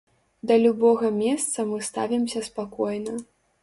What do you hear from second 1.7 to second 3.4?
мы ставімся спакойна.